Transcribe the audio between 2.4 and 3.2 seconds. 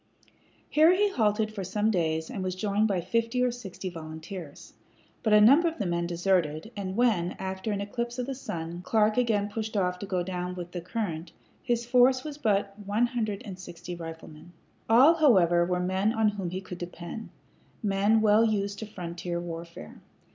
was joined by